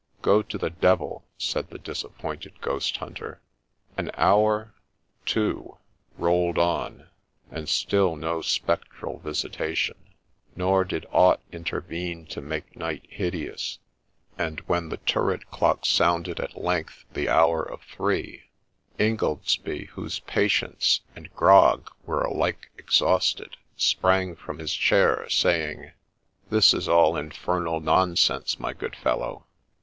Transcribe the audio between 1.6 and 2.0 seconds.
the